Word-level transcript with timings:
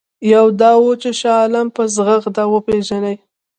یوه 0.33 0.51
دا 0.61 0.71
وه 0.83 0.93
چې 1.01 1.09
شاه 1.19 1.37
عالم 1.43 1.67
په 1.75 1.83
زغرده 1.95 2.43
وپېژني. 2.47 3.15